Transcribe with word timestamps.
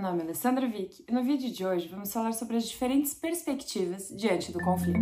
meu 0.00 0.08
nome 0.08 0.22
é 0.22 0.24
Alessandra 0.24 0.66
Vick 0.66 1.04
e 1.06 1.12
no 1.12 1.22
vídeo 1.22 1.52
de 1.52 1.66
hoje 1.66 1.86
vamos 1.86 2.10
falar 2.10 2.32
sobre 2.32 2.56
as 2.56 2.64
diferentes 2.64 3.12
perspectivas 3.12 4.08
diante 4.08 4.50
do 4.50 4.58
conflito. 4.58 4.98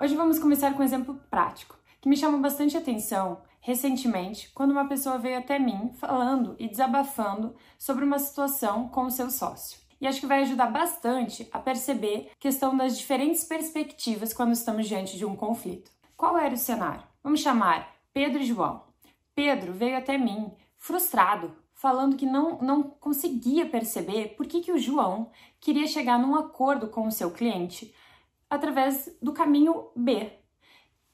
Hoje 0.00 0.14
vamos 0.14 0.38
começar 0.38 0.72
com 0.72 0.78
um 0.78 0.84
exemplo 0.84 1.20
prático 1.28 1.76
que 2.00 2.08
me 2.08 2.16
chamou 2.16 2.40
bastante 2.40 2.76
atenção 2.76 3.42
recentemente 3.60 4.48
quando 4.54 4.70
uma 4.70 4.86
pessoa 4.86 5.18
veio 5.18 5.38
até 5.38 5.58
mim 5.58 5.90
falando 5.96 6.54
e 6.56 6.68
desabafando 6.68 7.56
sobre 7.76 8.04
uma 8.04 8.20
situação 8.20 8.88
com 8.88 9.06
o 9.06 9.10
seu 9.10 9.28
sócio. 9.28 9.80
E 10.00 10.06
acho 10.06 10.20
que 10.20 10.28
vai 10.28 10.42
ajudar 10.42 10.70
bastante 10.70 11.48
a 11.50 11.58
perceber 11.58 12.30
a 12.30 12.38
questão 12.38 12.76
das 12.76 12.96
diferentes 12.96 13.42
perspectivas 13.42 14.32
quando 14.32 14.52
estamos 14.52 14.86
diante 14.86 15.18
de 15.18 15.24
um 15.24 15.34
conflito. 15.34 15.90
Qual 16.16 16.38
era 16.38 16.54
o 16.54 16.56
cenário? 16.56 17.02
Vamos 17.24 17.40
chamar 17.40 17.92
Pedro 18.14 18.40
e 18.40 18.46
João. 18.46 18.84
Pedro 19.34 19.72
veio 19.72 19.96
até 19.96 20.16
mim 20.16 20.52
frustrado, 20.80 21.54
falando 21.74 22.16
que 22.16 22.24
não, 22.24 22.58
não 22.58 22.82
conseguia 22.82 23.68
perceber 23.68 24.34
por 24.34 24.46
que, 24.46 24.62
que 24.62 24.72
o 24.72 24.78
João 24.78 25.30
queria 25.60 25.86
chegar 25.86 26.18
num 26.18 26.34
acordo 26.34 26.88
com 26.88 27.06
o 27.06 27.12
seu 27.12 27.30
cliente 27.30 27.94
através 28.48 29.14
do 29.20 29.32
caminho 29.32 29.90
B. 29.94 30.32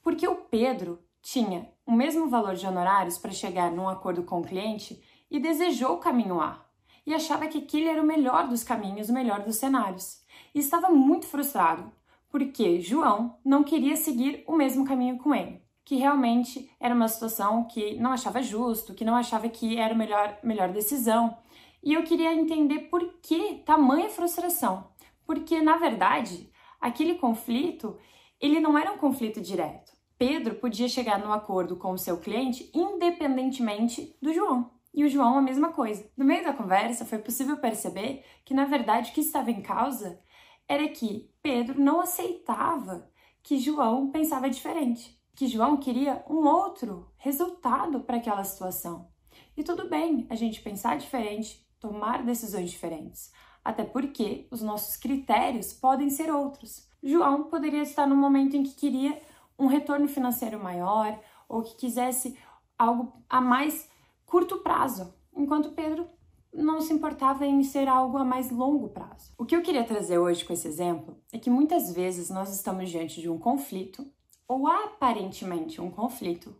Porque 0.01 0.25
o 0.25 0.35
Pedro 0.35 1.03
tinha 1.21 1.69
o 1.85 1.91
mesmo 1.91 2.29
valor 2.29 2.55
de 2.55 2.65
honorários 2.65 3.17
para 3.17 3.31
chegar 3.31 3.69
num 3.69 3.89
acordo 3.89 4.23
com 4.23 4.39
o 4.39 4.43
cliente 4.43 5.03
e 5.29 5.37
desejou 5.37 5.95
o 5.95 5.99
caminho 5.99 6.39
A. 6.39 6.65
E 7.05 7.13
achava 7.13 7.47
que 7.47 7.57
aquele 7.57 7.89
era 7.89 8.01
o 8.01 8.05
melhor 8.05 8.47
dos 8.47 8.63
caminhos, 8.63 9.09
o 9.09 9.13
melhor 9.13 9.41
dos 9.43 9.57
cenários. 9.57 10.21
E 10.55 10.59
estava 10.59 10.89
muito 10.89 11.25
frustrado, 11.25 11.91
porque 12.29 12.79
João 12.79 13.37
não 13.43 13.65
queria 13.65 13.97
seguir 13.97 14.45
o 14.47 14.55
mesmo 14.55 14.85
caminho 14.85 15.17
com 15.17 15.35
ele 15.35 15.66
que 15.87 15.95
realmente 15.95 16.69
era 16.81 16.93
uma 16.93 17.07
situação 17.07 17.63
que 17.63 17.95
não 17.95 18.11
achava 18.11 18.41
justo, 18.41 18.93
que 18.93 19.05
não 19.05 19.15
achava 19.15 19.47
que 19.47 19.77
era 19.77 19.93
a 19.93 19.97
melhor, 19.97 20.37
melhor 20.43 20.67
decisão. 20.67 21.37
E 21.81 21.93
eu 21.93 22.03
queria 22.03 22.33
entender 22.33 22.89
por 22.89 23.13
que 23.21 23.63
tamanha 23.65 24.09
frustração. 24.09 24.91
Porque, 25.25 25.61
na 25.61 25.77
verdade, 25.77 26.51
aquele 26.81 27.15
conflito, 27.15 27.97
ele 28.37 28.59
não 28.59 28.77
era 28.77 28.91
um 28.91 28.97
conflito 28.97 29.39
direto. 29.39 29.93
Pedro 30.17 30.55
podia 30.55 30.89
chegar 30.89 31.19
num 31.19 31.31
acordo 31.31 31.77
com 31.77 31.93
o 31.93 31.97
seu 31.97 32.17
cliente 32.17 32.69
independentemente 32.73 34.13
do 34.21 34.33
João. 34.33 34.69
E 34.93 35.05
o 35.05 35.09
João 35.09 35.37
a 35.37 35.41
mesma 35.41 35.71
coisa. 35.71 36.11
No 36.17 36.25
meio 36.25 36.43
da 36.43 36.51
conversa, 36.51 37.05
foi 37.05 37.19
possível 37.19 37.55
perceber 37.55 38.25
que, 38.43 38.53
na 38.53 38.65
verdade, 38.65 39.11
o 39.11 39.13
que 39.13 39.21
estava 39.21 39.51
em 39.51 39.61
causa 39.61 40.19
era 40.67 40.85
que 40.89 41.31
Pedro 41.41 41.79
não 41.79 42.01
aceitava 42.01 43.09
que 43.41 43.57
João 43.57 44.11
pensava 44.11 44.49
diferente 44.49 45.17
que 45.37 45.47
João 45.47 45.77
queria 45.77 46.25
um 46.27 46.47
outro 46.47 47.11
resultado 47.15 47.99
para 47.99 48.17
aquela 48.17 48.43
situação. 48.43 49.07
E 49.55 49.63
tudo 49.63 49.87
bem 49.87 50.25
a 50.31 50.35
gente 50.35 50.63
pensar 50.63 50.97
diferente, 50.97 51.63
tomar 51.79 52.25
decisões 52.25 52.71
diferentes, 52.71 53.31
até 53.63 53.83
porque 53.83 54.47
os 54.49 54.63
nossos 54.63 54.97
critérios 54.97 55.71
podem 55.73 56.09
ser 56.09 56.31
outros. 56.31 56.89
João 57.03 57.43
poderia 57.43 57.83
estar 57.83 58.07
no 58.07 58.15
momento 58.15 58.57
em 58.57 58.63
que 58.63 58.73
queria 58.73 59.21
um 59.59 59.67
retorno 59.67 60.07
financeiro 60.07 60.57
maior 60.59 61.19
ou 61.47 61.61
que 61.61 61.75
quisesse 61.75 62.35
algo 62.75 63.13
a 63.29 63.39
mais 63.39 63.87
curto 64.25 64.57
prazo, 64.63 65.13
enquanto 65.35 65.73
Pedro 65.73 66.07
não 66.51 66.81
se 66.81 66.91
importava 66.91 67.45
em 67.45 67.61
ser 67.61 67.87
algo 67.87 68.17
a 68.17 68.25
mais 68.25 68.49
longo 68.49 68.89
prazo. 68.89 69.33
O 69.37 69.45
que 69.45 69.55
eu 69.55 69.61
queria 69.61 69.83
trazer 69.83 70.17
hoje 70.17 70.43
com 70.43 70.53
esse 70.53 70.67
exemplo 70.67 71.15
é 71.31 71.37
que 71.37 71.51
muitas 71.51 71.93
vezes 71.93 72.31
nós 72.31 72.51
estamos 72.51 72.89
diante 72.89 73.21
de 73.21 73.29
um 73.29 73.37
conflito 73.37 74.03
ou 74.47 74.67
aparentemente 74.67 75.81
um 75.81 75.91
conflito, 75.91 76.55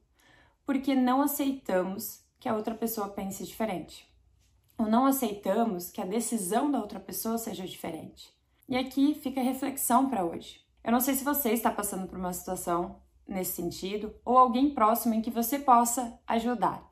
porque 0.66 0.93
não 0.93 1.21
aceitamos 1.21 2.21
que 2.39 2.49
a 2.49 2.55
outra 2.55 2.75
pessoa 2.75 3.09
pense 3.09 3.45
diferente. 3.45 4.07
Ou 4.77 4.88
não 4.88 5.05
aceitamos 5.05 5.89
que 5.89 6.02
a 6.02 6.05
decisão 6.05 6.69
da 6.69 6.79
outra 6.79 6.99
pessoa 6.99 7.38
seja 7.38 7.66
diferente. 7.66 8.31
E 8.69 8.75
aqui 8.75 9.16
fica 9.16 9.39
a 9.39 9.44
reflexão 9.44 10.09
para 10.09 10.25
hoje. 10.25 10.61
Eu 10.83 10.91
não 10.91 10.99
sei 10.99 11.16
se 11.16 11.23
você 11.23 11.52
está 11.52 11.72
passando 11.72 12.07
por 12.07 12.17
uma 12.17 12.34
situação 12.34 13.01
nesse 13.28 13.53
sentido 13.53 14.13
ou 14.23 14.38
alguém 14.38 14.73
próximo 14.73 15.13
em 15.13 15.22
que 15.22 15.31
você 15.31 15.57
possa 15.57 16.19
ajudar. 16.28 16.89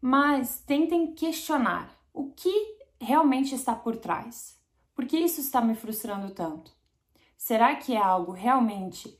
Mas 0.00 0.60
tentem 0.66 1.14
questionar 1.14 1.94
o 2.12 2.30
que 2.30 2.78
realmente 3.00 3.54
está 3.54 3.74
por 3.74 3.96
trás. 3.96 4.58
Por 4.94 5.06
que 5.06 5.18
isso 5.18 5.40
está 5.40 5.60
me 5.60 5.74
frustrando 5.74 6.30
tanto? 6.30 6.72
Será 7.36 7.76
que 7.76 7.94
é 7.94 7.98
algo 7.98 8.32
realmente 8.32 9.16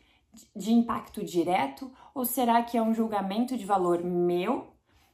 de 0.54 0.72
impacto 0.72 1.24
direto 1.24 1.90
ou 2.14 2.24
será 2.24 2.62
que 2.62 2.76
é 2.76 2.82
um 2.82 2.94
julgamento 2.94 3.56
de 3.56 3.64
valor 3.64 4.02
meu 4.02 4.68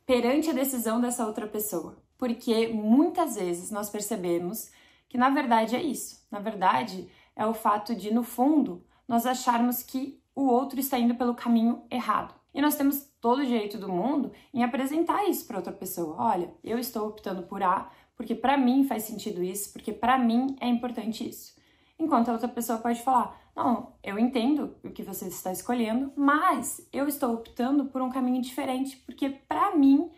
perante 0.06 0.50
a 0.50 0.52
decisão 0.52 1.00
dessa 1.00 1.26
outra 1.26 1.46
pessoa? 1.46 1.96
Porque 2.18 2.68
muitas 2.68 3.36
vezes 3.36 3.70
nós 3.70 3.90
percebemos 3.90 4.70
que 5.08 5.18
na 5.18 5.30
verdade 5.30 5.76
é 5.76 5.82
isso. 5.82 6.26
Na 6.30 6.38
verdade, 6.38 7.08
é 7.36 7.46
o 7.46 7.54
fato 7.54 7.94
de 7.94 8.12
no 8.12 8.22
fundo 8.22 8.84
nós 9.06 9.26
acharmos 9.26 9.82
que 9.82 10.20
o 10.34 10.46
outro 10.46 10.80
está 10.80 10.98
indo 10.98 11.14
pelo 11.14 11.34
caminho 11.34 11.82
errado. 11.90 12.34
E 12.54 12.60
nós 12.60 12.76
temos 12.76 13.10
todo 13.20 13.40
o 13.40 13.46
direito 13.46 13.78
do 13.78 13.88
mundo 13.88 14.32
em 14.52 14.62
apresentar 14.62 15.24
isso 15.28 15.46
para 15.46 15.56
outra 15.56 15.72
pessoa. 15.72 16.16
Olha, 16.18 16.54
eu 16.62 16.78
estou 16.78 17.08
optando 17.08 17.42
por 17.42 17.62
A 17.62 17.90
porque 18.16 18.34
para 18.34 18.56
mim 18.56 18.84
faz 18.84 19.02
sentido 19.04 19.42
isso, 19.42 19.72
porque 19.72 19.92
para 19.92 20.16
mim 20.18 20.54
é 20.60 20.68
importante 20.68 21.28
isso. 21.28 21.54
Enquanto 21.98 22.28
a 22.28 22.32
outra 22.32 22.48
pessoa 22.48 22.78
pode 22.78 23.02
falar: 23.02 23.40
não, 23.54 23.94
eu 24.02 24.18
entendo 24.18 24.76
o 24.82 24.90
que 24.90 25.02
você 25.02 25.28
está 25.28 25.52
escolhendo, 25.52 26.12
mas 26.16 26.86
eu 26.92 27.06
estou 27.06 27.34
optando 27.34 27.86
por 27.86 28.00
um 28.00 28.10
caminho 28.10 28.40
diferente, 28.40 28.96
porque 29.04 29.28
para 29.28 29.76
mim 29.76 30.10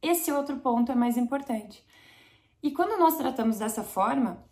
esse 0.00 0.32
outro 0.32 0.56
ponto 0.56 0.90
é 0.90 0.94
mais 0.94 1.16
importante. 1.16 1.84
E 2.62 2.70
quando 2.72 2.98
nós 2.98 3.16
tratamos 3.16 3.58
dessa 3.58 3.84
forma, 3.84 4.44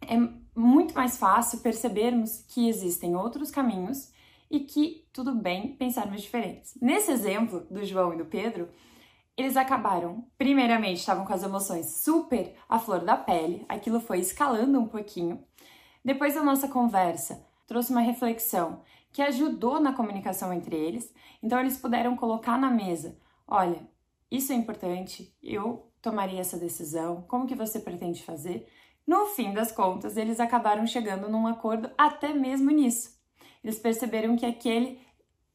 é 0.00 0.16
muito 0.54 0.94
mais 0.94 1.16
fácil 1.16 1.58
percebermos 1.58 2.44
que 2.48 2.68
existem 2.68 3.16
outros 3.16 3.50
caminhos 3.50 4.12
e 4.50 4.60
que 4.60 5.04
tudo 5.12 5.34
bem 5.34 5.74
pensarmos 5.76 6.22
diferentes. 6.22 6.76
Nesse 6.80 7.10
exemplo 7.10 7.66
do 7.68 7.84
João 7.84 8.14
e 8.14 8.18
do 8.18 8.24
Pedro, 8.24 8.68
eles 9.36 9.56
acabaram, 9.56 10.24
primeiramente, 10.38 11.00
estavam 11.00 11.26
com 11.26 11.32
as 11.32 11.42
emoções 11.42 11.96
super 11.96 12.54
à 12.68 12.78
flor 12.78 13.00
da 13.00 13.16
pele, 13.16 13.66
aquilo 13.68 14.00
foi 14.00 14.20
escalando 14.20 14.80
um 14.80 14.86
pouquinho. 14.86 15.44
Depois 16.04 16.34
da 16.34 16.42
nossa 16.42 16.68
conversa, 16.68 17.44
trouxe 17.66 17.90
uma 17.90 18.00
reflexão 18.00 18.82
que 19.12 19.22
ajudou 19.22 19.80
na 19.80 19.92
comunicação 19.92 20.52
entre 20.52 20.76
eles. 20.76 21.12
Então 21.42 21.58
eles 21.58 21.78
puderam 21.78 22.16
colocar 22.16 22.58
na 22.58 22.70
mesa: 22.70 23.18
olha, 23.46 23.80
isso 24.30 24.52
é 24.52 24.56
importante, 24.56 25.34
eu 25.42 25.90
tomaria 26.02 26.40
essa 26.40 26.58
decisão, 26.58 27.22
como 27.22 27.46
que 27.46 27.54
você 27.54 27.80
pretende 27.80 28.22
fazer? 28.22 28.66
No 29.06 29.26
fim 29.26 29.52
das 29.52 29.70
contas, 29.70 30.16
eles 30.16 30.40
acabaram 30.40 30.86
chegando 30.86 31.28
num 31.28 31.46
acordo 31.46 31.90
até 31.96 32.32
mesmo 32.32 32.70
nisso. 32.70 33.16
Eles 33.62 33.78
perceberam 33.78 34.36
que 34.36 34.44
aquele 34.44 35.00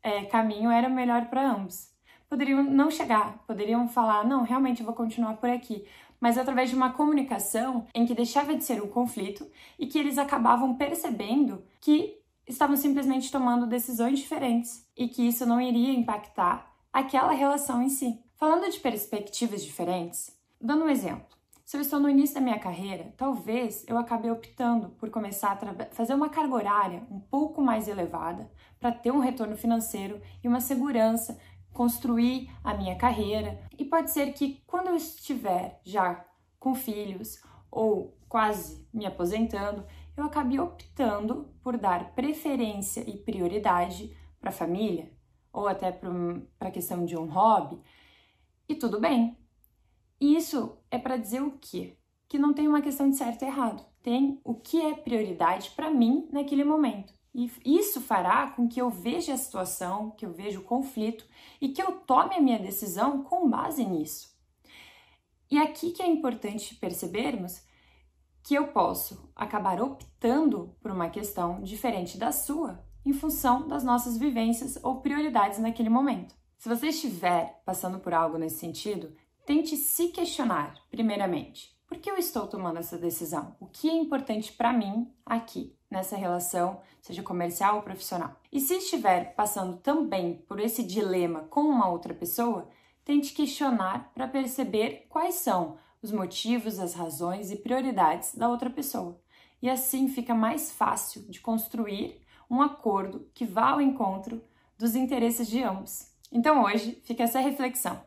é, 0.01 0.23
caminho 0.25 0.71
era 0.71 0.89
melhor 0.89 1.25
para 1.29 1.49
ambos. 1.49 1.91
Poderiam 2.29 2.63
não 2.63 2.89
chegar, 2.89 3.43
poderiam 3.45 3.87
falar: 3.87 4.25
não, 4.25 4.43
realmente 4.43 4.79
eu 4.79 4.85
vou 4.85 4.95
continuar 4.95 5.35
por 5.35 5.49
aqui, 5.49 5.85
mas 6.21 6.37
através 6.37 6.69
de 6.69 6.75
uma 6.75 6.93
comunicação 6.93 7.87
em 7.95 8.05
que 8.05 8.13
deixava 8.13 8.55
de 8.55 8.63
ser 8.63 8.81
um 8.81 8.87
conflito 8.87 9.49
e 9.79 9.87
que 9.87 9.97
eles 9.97 10.19
acabavam 10.19 10.75
percebendo 10.75 11.65
que 11.81 12.21
estavam 12.47 12.77
simplesmente 12.77 13.31
tomando 13.31 13.65
decisões 13.65 14.19
diferentes 14.19 14.87
e 14.95 15.07
que 15.07 15.27
isso 15.27 15.45
não 15.45 15.59
iria 15.59 15.91
impactar 15.91 16.71
aquela 16.93 17.31
relação 17.31 17.81
em 17.81 17.89
si. 17.89 18.19
Falando 18.35 18.69
de 18.69 18.79
perspectivas 18.79 19.63
diferentes, 19.63 20.37
dando 20.59 20.85
um 20.85 20.89
exemplo. 20.89 21.41
Se 21.71 21.77
eu 21.77 21.81
estou 21.81 22.01
no 22.01 22.09
início 22.09 22.35
da 22.35 22.41
minha 22.41 22.59
carreira, 22.59 23.13
talvez 23.15 23.85
eu 23.87 23.97
acabe 23.97 24.29
optando 24.29 24.89
por 24.89 25.09
começar 25.09 25.51
a 25.53 25.85
fazer 25.93 26.13
uma 26.13 26.27
carga 26.27 26.53
horária 26.53 27.03
um 27.09 27.19
pouco 27.19 27.61
mais 27.61 27.87
elevada 27.87 28.51
para 28.77 28.91
ter 28.91 29.09
um 29.09 29.19
retorno 29.19 29.55
financeiro 29.55 30.21
e 30.43 30.49
uma 30.49 30.59
segurança 30.59 31.39
construir 31.73 32.49
a 32.63 32.73
minha 32.73 32.95
carreira. 32.95 33.59
E 33.77 33.85
pode 33.85 34.11
ser 34.11 34.33
que 34.33 34.61
quando 34.65 34.87
eu 34.87 34.95
estiver 34.95 35.79
já 35.83 36.25
com 36.59 36.75
filhos 36.75 37.41
ou 37.69 38.17
quase 38.27 38.87
me 38.93 39.05
aposentando, 39.05 39.85
eu 40.15 40.23
acabe 40.23 40.59
optando 40.59 41.53
por 41.63 41.77
dar 41.77 42.13
preferência 42.13 43.01
e 43.09 43.17
prioridade 43.17 44.15
para 44.39 44.49
a 44.49 44.53
família 44.53 45.11
ou 45.53 45.67
até 45.67 45.91
para 45.91 46.11
a 46.59 46.71
questão 46.71 47.05
de 47.05 47.17
um 47.17 47.25
hobby. 47.25 47.81
E 48.67 48.75
tudo 48.75 48.99
bem. 48.99 49.37
Isso 50.19 50.77
é 50.89 50.97
para 50.97 51.17
dizer 51.17 51.41
o 51.41 51.57
quê? 51.59 51.97
Que 52.29 52.37
não 52.37 52.53
tem 52.53 52.67
uma 52.67 52.81
questão 52.81 53.09
de 53.09 53.17
certo 53.17 53.43
e 53.43 53.45
errado. 53.45 53.85
Tem 54.01 54.39
o 54.43 54.55
que 54.55 54.81
é 54.81 54.93
prioridade 54.93 55.71
para 55.71 55.91
mim 55.91 56.27
naquele 56.31 56.63
momento. 56.63 57.13
E 57.33 57.49
isso 57.63 58.01
fará 58.01 58.51
com 58.51 58.67
que 58.67 58.81
eu 58.81 58.89
veja 58.89 59.33
a 59.33 59.37
situação, 59.37 60.11
que 60.11 60.25
eu 60.25 60.33
veja 60.33 60.59
o 60.59 60.63
conflito 60.63 61.25
e 61.61 61.69
que 61.69 61.81
eu 61.81 61.93
tome 61.99 62.35
a 62.35 62.41
minha 62.41 62.59
decisão 62.59 63.23
com 63.23 63.49
base 63.49 63.85
nisso. 63.85 64.29
E 65.49 65.57
aqui 65.57 65.91
que 65.91 66.01
é 66.01 66.07
importante 66.07 66.75
percebermos 66.75 67.61
que 68.43 68.55
eu 68.55 68.67
posso 68.67 69.31
acabar 69.35 69.81
optando 69.81 70.75
por 70.81 70.91
uma 70.91 71.09
questão 71.09 71.61
diferente 71.61 72.17
da 72.17 72.31
sua 72.31 72.83
em 73.05 73.13
função 73.13 73.67
das 73.67 73.83
nossas 73.83 74.17
vivências 74.17 74.77
ou 74.83 75.01
prioridades 75.01 75.59
naquele 75.59 75.89
momento. 75.89 76.35
Se 76.57 76.69
você 76.69 76.87
estiver 76.87 77.61
passando 77.65 77.99
por 77.99 78.13
algo 78.13 78.37
nesse 78.37 78.59
sentido, 78.59 79.15
tente 79.45 79.75
se 79.75 80.09
questionar, 80.09 80.75
primeiramente. 80.89 81.75
Por 81.87 81.97
que 81.97 82.09
eu 82.09 82.17
estou 82.17 82.47
tomando 82.47 82.77
essa 82.77 82.97
decisão? 82.97 83.55
O 83.59 83.65
que 83.65 83.89
é 83.89 83.93
importante 83.93 84.53
para 84.53 84.71
mim 84.71 85.11
aqui, 85.25 85.75
nessa 85.91 86.15
relação, 86.15 86.81
seja 87.01 87.21
comercial 87.21 87.75
ou 87.75 87.81
profissional? 87.81 88.35
E 88.51 88.59
se 88.59 88.75
estiver 88.75 89.35
passando 89.35 89.77
também 89.77 90.35
por 90.47 90.59
esse 90.59 90.81
dilema 90.81 91.41
com 91.49 91.61
uma 91.61 91.89
outra 91.89 92.13
pessoa, 92.13 92.69
tente 93.03 93.33
questionar 93.33 94.11
para 94.13 94.27
perceber 94.27 95.05
quais 95.09 95.35
são 95.35 95.77
os 96.01 96.11
motivos, 96.11 96.79
as 96.79 96.93
razões 96.93 97.51
e 97.51 97.57
prioridades 97.57 98.33
da 98.33 98.49
outra 98.49 98.69
pessoa. 98.69 99.19
E 99.61 99.69
assim 99.69 100.07
fica 100.07 100.33
mais 100.33 100.71
fácil 100.71 101.21
de 101.29 101.39
construir 101.39 102.21
um 102.49 102.61
acordo 102.61 103.29
que 103.33 103.45
vá 103.45 103.71
ao 103.71 103.81
encontro 103.81 104.41
dos 104.77 104.95
interesses 104.95 105.47
de 105.47 105.61
ambos. 105.61 106.11
Então 106.31 106.63
hoje 106.63 106.99
fica 107.03 107.23
essa 107.23 107.39
reflexão. 107.39 108.01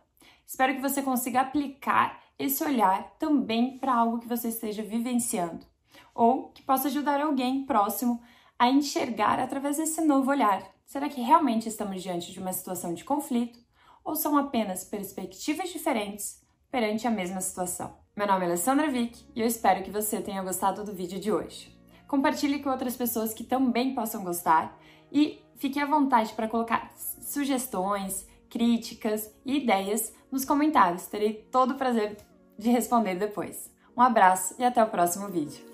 Espero 0.47 0.75
que 0.75 0.81
você 0.81 1.03
consiga 1.03 1.43
aplicar 1.43 2.23
esse 2.39 2.65
olhar 2.65 3.15
também 3.19 3.79
para 3.79 3.95
algo 3.95 4.19
que 4.19 4.27
você 4.27 4.49
esteja 4.49 4.83
vivenciando 4.83 5.65
ou 6.15 6.51
que 6.51 6.63
possa 6.63 6.89
ajudar 6.89 7.21
alguém 7.21 7.65
próximo 7.65 8.23
a 8.59 8.71
enxergar 8.71 9.41
através 9.41 9.79
desse 9.79 10.01
novo 10.01 10.31
olhar. 10.31 10.63
Será 10.87 11.09
que 11.09 11.21
realmente 11.21 11.69
estamos 11.69 12.03
diante 12.03 12.33
de 12.33 12.39
uma 12.39 12.53
situação 12.53 12.95
de 12.95 13.05
conflito 13.05 13.59
ou 14.05 14.15
são 14.15 14.37
apenas 14.37 14.85
perspectivas 14.85 15.71
diferentes 15.71 16.43
perante 16.71 17.07
a 17.07 17.11
mesma 17.11 17.41
situação? 17.41 17.97
Meu 18.17 18.27
nome 18.27 18.45
é 18.45 18.49
Alessandra 18.49 18.89
Vick 18.89 19.27
e 19.35 19.41
eu 19.41 19.47
espero 19.47 19.83
que 19.83 19.91
você 19.91 20.21
tenha 20.21 20.43
gostado 20.43 20.85
do 20.85 20.93
vídeo 20.93 21.19
de 21.19 21.33
hoje. 21.33 21.77
Compartilhe 22.07 22.61
com 22.61 22.71
outras 22.71 22.97
pessoas 22.97 23.35
que 23.35 23.43
também 23.43 23.95
possam 23.95 24.23
gostar 24.23 24.79
e 25.11 25.43
fique 25.57 25.81
à 25.81 25.87
vontade 25.87 26.33
para 26.35 26.49
colocar 26.49 26.93
sugestões, 26.97 28.29
críticas 28.49 29.35
e 29.45 29.57
ideias 29.57 30.15
nos 30.31 30.45
comentários. 30.45 31.07
Terei 31.07 31.33
todo 31.51 31.73
o 31.73 31.77
prazer 31.77 32.17
de 32.57 32.71
responder 32.71 33.17
depois. 33.17 33.73
Um 33.97 34.03
abraço 34.03 34.55
e 34.59 34.65
até 34.65 34.83
o 34.83 34.91
próximo 34.91 35.29
vídeo. 35.29 35.74